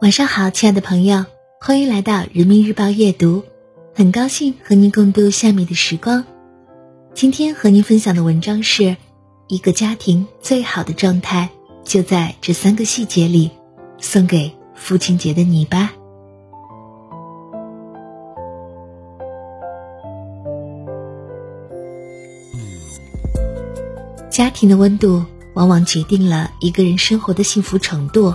[0.00, 1.24] 晚上好，亲爱的朋友，
[1.60, 3.42] 欢迎来到人民日报阅读，
[3.96, 6.24] 很高兴和您共度下面的时光。
[7.14, 8.96] 今天和您分享的文章是：
[9.48, 11.50] 一个家庭最好的状态
[11.82, 13.50] 就在这三个细节里。
[13.98, 15.92] 送给父亲节的你吧。
[24.30, 25.24] 家庭的温度
[25.56, 28.32] 往往决定了一个人生活的幸福程度。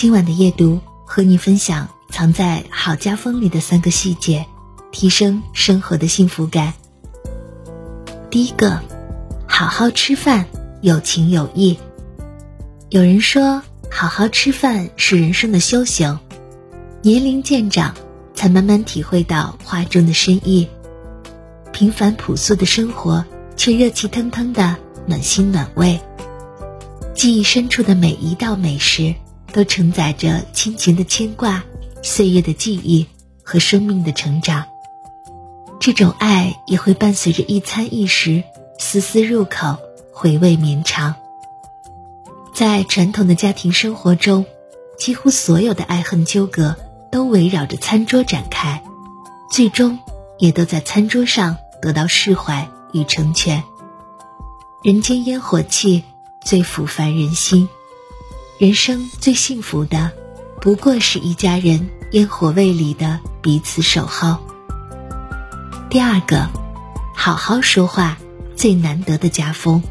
[0.00, 4.46] 今晚的夜读和你分享藏在好家风里的三个细节，
[4.90, 6.72] 提升生活的幸福感。
[8.30, 8.80] 第一个，
[9.46, 10.46] 好好吃饭，
[10.80, 11.78] 有情有义。
[12.88, 13.62] 有人说。
[13.90, 16.18] 好好吃饭是人生的修行，
[17.02, 17.94] 年龄渐长，
[18.34, 20.66] 才慢慢体会到话中的深意。
[21.72, 23.22] 平凡朴素的生活，
[23.54, 26.00] 却热气腾腾的暖心暖胃。
[27.14, 29.14] 记忆深处的每一道美食，
[29.50, 31.62] 都承载着亲情的牵挂、
[32.02, 33.06] 岁月的记忆
[33.42, 34.64] 和生命的成长。
[35.78, 38.42] 这种爱也会伴随着一餐一食，
[38.78, 39.76] 丝丝入口，
[40.12, 41.14] 回味绵长。
[42.52, 44.44] 在传统的家庭生活中，
[44.98, 46.76] 几乎所有的爱恨纠葛
[47.10, 48.82] 都围绕着餐桌展开，
[49.50, 49.98] 最终
[50.38, 53.64] 也都在餐桌上得到释怀与成全。
[54.82, 56.04] 人间烟火气
[56.44, 57.68] 最抚凡人心，
[58.60, 60.12] 人生最幸福的，
[60.60, 64.36] 不过是一家人烟火味里的彼此守候。
[65.88, 66.46] 第二个，
[67.16, 68.18] 好好说话，
[68.54, 69.82] 最难得的家风。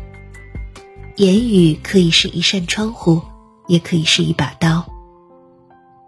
[1.16, 3.24] 言语可以是一扇窗户，
[3.68, 4.86] 也可以是一把刀。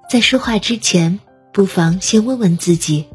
[0.08, 1.20] 在说话之前，
[1.52, 3.08] 不妨先问问自己，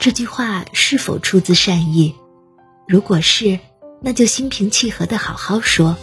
[0.00, 2.16] 这句话是否出自善意。
[2.88, 3.60] 如果是，
[4.02, 5.96] 那就心平气和的好好说。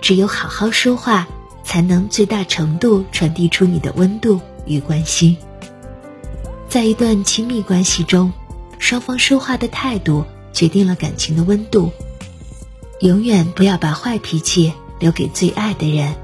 [0.00, 1.26] 只有好好说话，
[1.64, 5.36] 才能最大程度传递出你的温度与关心。
[6.68, 8.32] 在一段亲密关系中，
[8.78, 11.90] 双方说话的态度决定了感情的温度。
[13.00, 16.14] 永远不要把坏脾气留给最爱的人。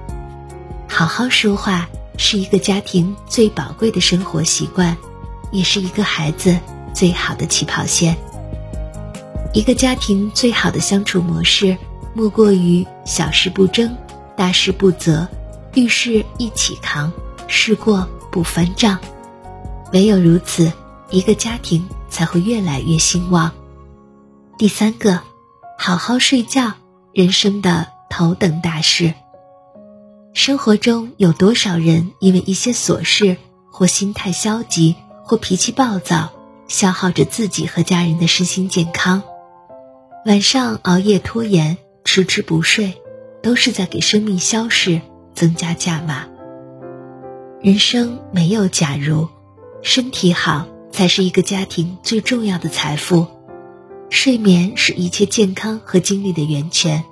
[0.89, 4.97] 好好说话是一个家庭最宝贵的生活习惯，
[5.51, 6.59] 也是一个孩子
[6.95, 8.17] 最好的起跑线。
[9.53, 11.77] 一个家庭最好的相处模式，
[12.15, 13.97] 莫过于小事不争，
[14.41, 15.29] 大事不责，
[15.75, 17.13] 遇事一起扛，
[17.47, 18.99] 事过不翻账。
[19.93, 20.73] 唯有如此，
[21.11, 23.53] 一个家庭才会越来越兴旺。
[24.57, 25.21] 第三个。
[25.79, 26.73] 好好睡觉，
[27.13, 29.13] 人生的头等大事。
[30.33, 33.37] 生活中有多少人因为一些琐事，
[33.71, 36.31] 或心态消极，或脾气暴躁，
[36.67, 39.23] 消耗着自己和家人的身心健康？
[40.25, 42.95] 晚上熬夜拖延，迟迟不睡，
[43.43, 45.01] 都是在给生命消逝
[45.35, 46.27] 增加价码。
[47.63, 49.29] 人生没有假如，
[49.83, 53.27] 身体好才是一个家庭最重要的财富。
[54.09, 57.05] 睡眠是一切健康和精力的源泉，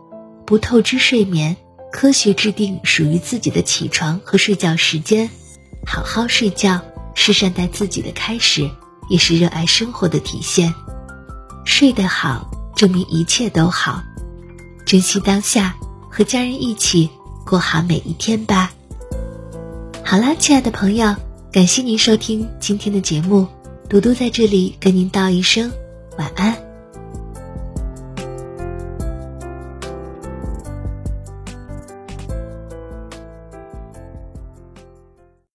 [0.44, 1.56] 不透支睡眠，
[1.92, 5.30] 科学制定属于自己的起床和睡觉时间，
[5.86, 6.82] 好好睡觉
[7.14, 8.68] 是善待自己的开始，
[9.08, 10.74] 也是热爱生活的体现。
[11.64, 14.02] 睡得好，证明一切都好。
[14.84, 15.76] 珍惜当下，
[16.18, 17.10] 和家人一起
[17.46, 18.72] 过好每一天吧。
[20.04, 21.14] 好啦，亲爱的朋友，
[21.52, 23.46] 感谢您收听今天的节目，
[23.88, 25.70] 嘟嘟在这里跟您道一声
[26.16, 26.67] 晚安。